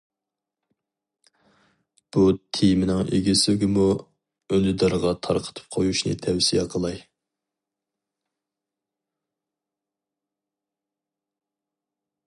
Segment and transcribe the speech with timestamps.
[2.15, 2.23] بۇ
[2.57, 3.85] تېمىنىڭ ئىگىسىگىمۇ
[4.55, 6.99] ئۈندىدارغا تارقىتىپ قويۇشنى تەۋسىيە قىلاي.